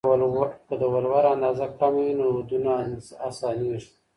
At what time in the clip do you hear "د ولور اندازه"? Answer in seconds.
0.81-1.65